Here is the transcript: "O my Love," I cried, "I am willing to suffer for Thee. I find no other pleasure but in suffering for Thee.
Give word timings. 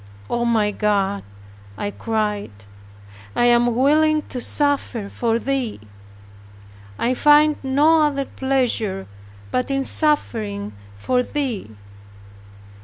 "O 0.31 0.45
my 0.45 0.73
Love," 0.81 1.21
I 1.77 1.91
cried, 1.91 2.65
"I 3.35 3.45
am 3.45 3.75
willing 3.75 4.23
to 4.33 4.41
suffer 4.41 5.07
for 5.09 5.37
Thee. 5.37 5.79
I 6.97 7.13
find 7.13 7.55
no 7.61 8.01
other 8.07 8.25
pleasure 8.25 9.05
but 9.51 9.69
in 9.69 9.83
suffering 9.85 10.73
for 10.97 11.21
Thee. 11.21 11.75